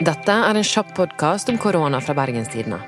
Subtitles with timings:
[0.00, 2.78] Dette er en kjapp podkast om korona fra Bergenstidene.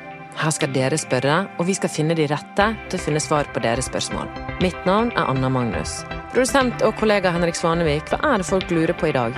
[0.40, 3.60] Her skal dere spørre, og vi skal finne de rette til å finne svar på
[3.60, 4.30] deres spørsmål.
[4.64, 6.00] Mitt navn er Anna Magnus.
[6.32, 9.36] Produsent og kollega Henrik Svanevik, hva er det folk lurer på i dag?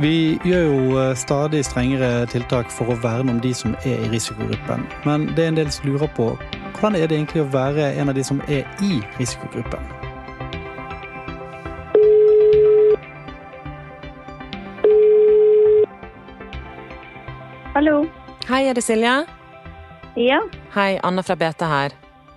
[0.00, 4.10] Vi gjør jo eh, stadig strengere tiltak for å verne om de som er i
[4.16, 4.88] risikogruppen.
[5.04, 6.32] Men det er en del som lurer på
[6.80, 10.05] hvordan er det egentlig å være en av de som er i risikogruppen?
[17.76, 18.06] Hallo.
[18.48, 19.10] Hei, er det Silje?
[20.16, 20.38] Ja,
[20.72, 21.92] Hei, Anna fra BT her.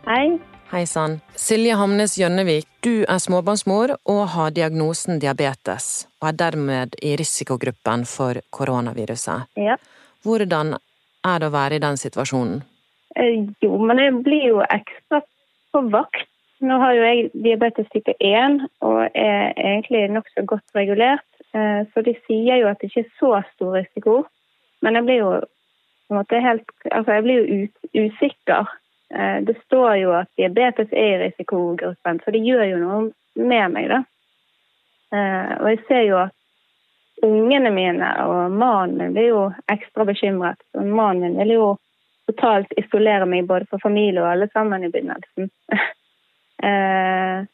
[0.05, 0.39] hei.
[0.71, 1.13] Hei sann.
[1.31, 8.03] Silje Hamnes Gjønnevik, du er småbarnsmor og har diagnosen diabetes, og er dermed i risikogruppen
[8.05, 9.47] for koronaviruset.
[9.55, 9.77] Ja.
[10.27, 10.73] Hvordan
[11.23, 12.59] er det å være i den situasjonen?
[13.15, 15.21] Eh, Jo, men jeg blir jo ekstra
[15.71, 16.27] på vakt.
[16.59, 21.23] Nå har jo jeg diabetes type 1 og er egentlig nokså godt regulert.
[21.55, 24.25] Eh, Så de sier jo at det ikke er så stor risiko.
[24.81, 27.67] Men jeg blir jo på en måte helt Altså, jeg blir jo
[28.05, 28.69] usikker.
[29.13, 33.01] Eh, Det står jo at diabetes er i risikogruppen, så det gjør jo noe
[33.35, 34.03] med meg, da.
[35.13, 36.35] Eh, Og jeg ser jo at
[37.23, 40.59] ungene mine og mannen min blir jo ekstra bekymret.
[40.73, 41.69] Og mannen min vil jo
[42.29, 45.49] totalt isolere meg både fra familie og alle sammen i begynnelsen.
[46.67, 47.47] eh,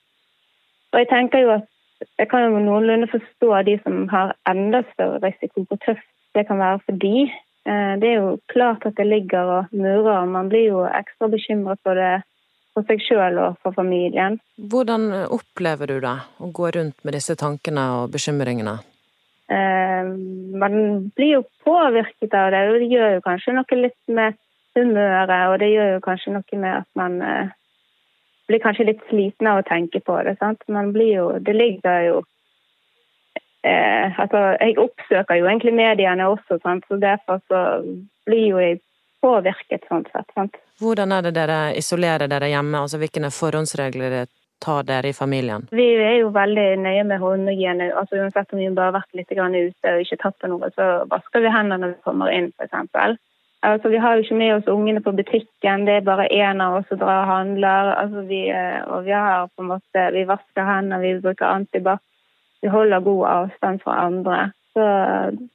[0.92, 1.72] og jeg tenker jo at
[2.20, 6.62] jeg kan jo noenlunde forstå de som har enda større risiko, på tøft det kan
[6.62, 7.26] være for de.
[7.66, 10.26] Eh, det er jo klart at det ligger og murer.
[10.30, 12.22] man blir jo ekstra bekymret for det
[12.76, 14.38] for seg sjøl og for familien.
[14.60, 18.76] Hvordan opplever du det, å gå rundt med disse tankene og bekymringene?
[19.48, 20.10] Eh,
[20.60, 20.76] man
[21.16, 24.40] blir jo påvirket av det, og det gjør jo kanskje noe litt med
[24.76, 27.54] humøret, og det gjør jo kanskje noe med at man eh,
[28.50, 30.36] blir kanskje litt sliten av å tenke på det.
[30.42, 30.66] sant?
[30.68, 32.24] Man blir jo, Det ligger jo
[33.66, 36.86] eh, altså, Jeg oppsøker jo egentlig mediene også, sant?
[36.88, 37.62] så derfor så
[38.26, 38.80] blir jo jeg
[39.26, 40.30] påvirket sånn sett.
[40.38, 40.58] sant?
[40.82, 44.26] Hvordan er det dere isolerer dere hjemme, altså hvilke forhåndsregler
[44.64, 45.68] tar dere i familien?
[45.72, 47.92] Vi er jo veldig nøye med håndhygiene.
[48.00, 50.90] altså Uansett om vi bare har vært litt ute og ikke tatt på noe, så
[51.12, 53.18] vasker vi hendene når vi kommer inn, f.eks.
[53.66, 56.76] Altså, vi har jo ikke med oss ungene på butikken, det er bare én av
[56.80, 57.94] oss som drar og handler.
[57.98, 62.04] Altså, vi, eh, og vi har på en måte, vi vasker hendene, vi bruker antibac.
[62.66, 64.52] Vi holder god avstand fra andre.
[64.74, 64.86] Så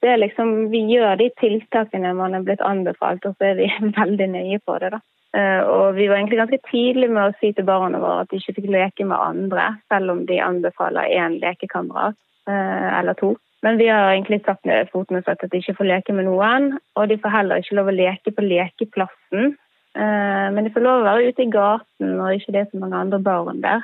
[0.00, 3.66] det er liksom, Vi gjør de tiltakene man er blitt anbefalt, og så er vi
[4.00, 4.92] veldig nøye på det.
[4.94, 5.00] da.
[5.36, 8.38] Eh, Og vi var egentlig ganske tidlig med å si til barna våre at de
[8.40, 12.16] ikke fikk leke med andre, selv om de anbefaler én lekekamerat
[12.48, 13.34] eh, eller to.
[13.62, 16.30] Men vi har egentlig satt ned foten og sagt at de ikke får leke med
[16.30, 16.72] noen.
[16.96, 19.56] Og de får heller ikke lov å leke på lekeplassen.
[19.98, 22.80] Eh, Men de får lov å være ute i gaten og ikke det er så
[22.80, 23.82] mange andre barn der.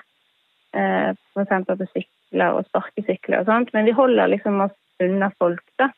[0.76, 1.66] F.eks.
[1.66, 1.76] på
[2.26, 3.72] sykler og sparkesykler og sånt.
[3.72, 5.91] Men vi holder liksom oss unna folk, da.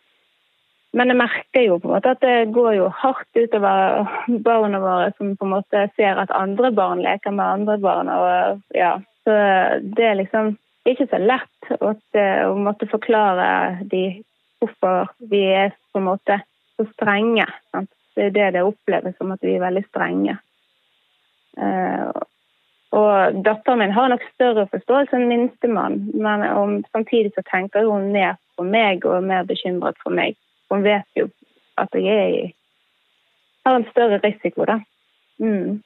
[0.92, 4.08] Men jeg merker jo på en måte at det går jo hardt utover
[4.40, 8.08] barna våre som på en måte ser at andre barn leker med andre barn.
[8.08, 9.34] og ja, Så
[9.82, 10.56] det er liksom
[10.88, 14.22] ikke så lett å, å måtte forklare de
[14.58, 16.40] hvorfor vi er på en måte
[16.76, 17.46] så strenge.
[17.70, 17.92] Sant?
[18.16, 20.38] Det er det det oppleves som at vi er veldig strenge.
[22.96, 28.12] Og datteren min har nok større forståelse enn minstemann, men om, samtidig så tenker hun
[28.14, 30.38] mer på meg og er mer bekymret for meg.
[30.72, 31.28] Hun vet jo
[31.78, 32.54] at jeg
[33.66, 34.80] har en større risiko, da.
[35.38, 35.82] Mm.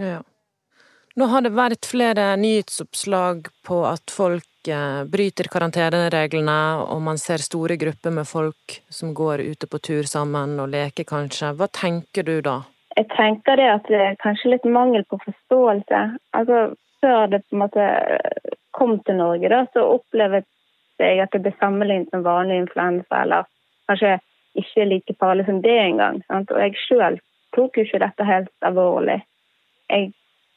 [0.00, 0.22] Ja.
[1.18, 7.42] Nå har det vært flere nyhetsoppslag på at folk eh, bryter karantenereglene, og man ser
[7.42, 11.52] store grupper med folk som går ute på tur sammen og leker, kanskje.
[11.58, 12.60] Hva tenker du da?
[12.98, 16.00] Jeg tenker det at det er kanskje litt mangel på forståelse.
[16.34, 17.84] Altså, Før det på en måte
[18.74, 20.40] kom til Norge, da, så opplevde
[20.98, 23.46] jeg at det ble sammenlignet med vanlig influensa, eller
[23.86, 24.16] kanskje
[24.58, 26.18] ikke like farlig som det engang.
[26.26, 26.50] sant?
[26.50, 27.20] Og jeg sjøl
[27.54, 29.20] tok jo ikke dette helt alvorlig.
[29.90, 30.10] Jeg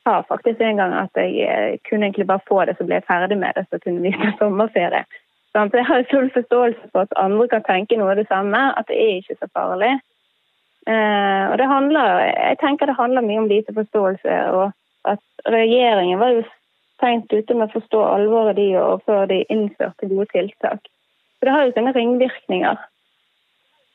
[0.03, 3.09] sa faktisk en gang at jeg eh, kunne egentlig bare få det, så ble jeg
[3.09, 5.05] ferdig med det, så kunne vi ta sommerferie.
[5.53, 5.77] Sant?
[5.77, 8.97] Jeg har full forståelse for at andre kan tenke noe av det samme, at det
[8.97, 9.93] er ikke så farlig.
[10.89, 12.19] Eh, og det handler,
[12.49, 14.71] Jeg tenker det handler mye om lite forståelse, og
[15.05, 16.43] at regjeringen var jo
[17.01, 20.89] seint ute med å forstå alvoret de og før de innførte gode tiltak.
[21.39, 22.77] For det har jo sine ringvirkninger.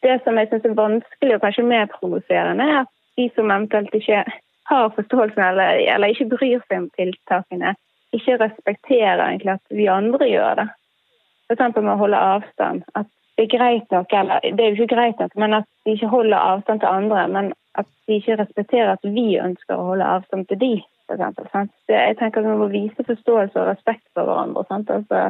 [0.03, 3.95] Det som jeg syns er vanskelig og kanskje mer provoserende, er at de som eventuelt
[3.95, 4.25] ikke
[4.71, 7.75] har forståelsen eller, eller ikke bryr seg om tiltakene,
[8.15, 10.67] ikke respekterer egentlig at vi andre gjør det.
[11.47, 11.79] F.eks.
[11.79, 12.83] med å holde avstand.
[12.99, 15.93] At det er greit nok, eller det er jo ikke greit nok, men at de
[15.93, 20.13] ikke holder avstand til andre, men at de ikke respekterer at vi ønsker å holde
[20.17, 20.75] avstand til de,
[21.07, 21.67] for?
[21.89, 24.65] Jeg tenker at Vi må vise forståelse og respekt for hverandre.
[24.69, 24.91] Sant?
[24.91, 25.21] Altså,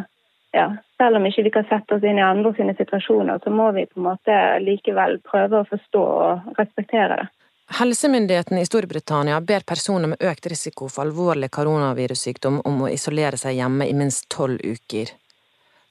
[0.57, 3.71] ja, selv om ikke vi kan sette oss inn i andre sine situasjoner, så må
[3.77, 7.27] vi på en måte likevel prøve å forstå og respektere det.
[7.77, 13.59] Helsemyndighetene i Storbritannia ber personer med økt risiko for alvorlig koronavirussykdom om å isolere seg
[13.59, 15.11] hjemme i minst tolv uker.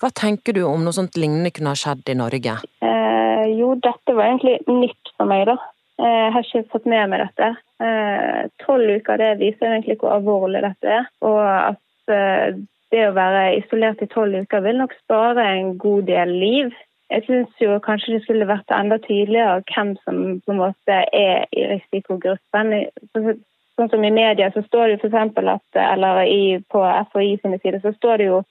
[0.02, 2.58] Hva tenker du om noe sånt lignende kunne ha skjedd i Norge?
[2.84, 5.56] Eh, jo, dette var egentlig nytt for meg, da.
[6.02, 7.52] Eh, jeg har ikke fått med meg dette.
[7.86, 11.08] Eh, tolv uker det viser egentlig hvor alvorlig dette er.
[11.24, 12.60] Og at eh,
[12.92, 16.76] det å være isolert i tolv uker vil nok spare en god del liv.
[17.14, 21.46] Jeg syns jo kanskje det skulle vært enda tydeligere hvem som på en måte er
[21.54, 22.74] i risikogruppen.
[23.14, 26.24] Sånn som i media så står det jo for at eller
[26.72, 26.82] på
[27.12, 28.42] FHI sine sider så står det jo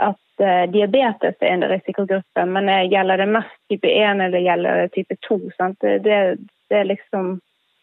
[0.00, 2.46] at diabetes er en risikogruppe.
[2.46, 5.38] Men uh, gjelder det mest type 1 eller gjelder det type 2?
[5.80, 7.34] Det, det, er liksom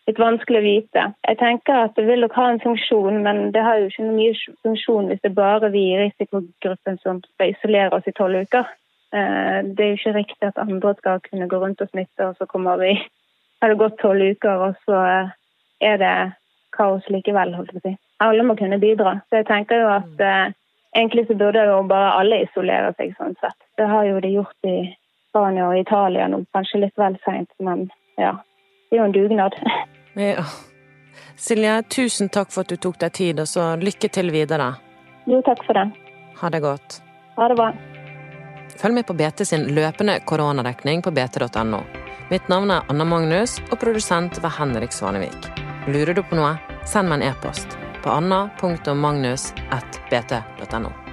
[0.08, 1.06] litt vanskelig å vite.
[1.28, 4.18] Jeg tenker at det vil nok ha en funksjon, men det har jo ikke noe
[4.18, 8.48] mye funksjon hvis det er bare vi i risikogruppen som skal isolere oss i tolv
[8.48, 8.70] uker.
[9.14, 12.40] Eh, det er jo ikke riktig at andre skal kunne gå rundt og smitte, og
[12.40, 12.96] så kommer vi
[13.62, 15.36] har det gått tolv uker, og så eh,
[15.92, 16.16] er det
[16.78, 17.56] kaos likevel.
[17.56, 18.00] holdt jeg på å si.
[18.24, 19.20] Alle må kunne bidra.
[19.30, 20.56] Så jeg tenker jo at eh,
[20.98, 23.58] egentlig så burde jo bare alle isolere seg sånn sett.
[23.78, 24.78] Det har jo de gjort i
[25.30, 28.34] Spania og Italia nå, kanskje litt vel seint, men ja.
[28.90, 29.62] Det er jo en dugnad.
[30.18, 30.42] Ja.
[31.38, 34.72] Silje, tusen takk for at du tok deg tid, og så lykke til videre.
[35.30, 35.84] Jo, takk for det.
[36.42, 36.98] Ha det godt.
[37.38, 37.70] Ha det bra.
[38.82, 41.86] Følg med på BT sin løpende koronadekning på bt.no.
[42.34, 45.52] Mitt navn er Anna Magnus, og produsent var Henrik Svanevik.
[45.86, 46.56] Lurer du på noe,
[46.90, 51.07] send meg en e-post på anna.magnus.bt.no.